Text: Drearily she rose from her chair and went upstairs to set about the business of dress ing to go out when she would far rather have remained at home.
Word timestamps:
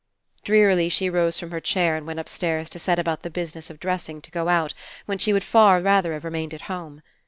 Drearily 0.43 0.89
she 0.89 1.11
rose 1.11 1.39
from 1.39 1.51
her 1.51 1.59
chair 1.59 1.95
and 1.95 2.07
went 2.07 2.19
upstairs 2.19 2.71
to 2.71 2.79
set 2.79 2.97
about 2.97 3.21
the 3.21 3.29
business 3.29 3.69
of 3.69 3.79
dress 3.79 4.09
ing 4.09 4.19
to 4.23 4.31
go 4.31 4.49
out 4.49 4.73
when 5.05 5.19
she 5.19 5.31
would 5.31 5.43
far 5.43 5.79
rather 5.79 6.13
have 6.13 6.25
remained 6.25 6.55
at 6.55 6.61
home. 6.61 7.03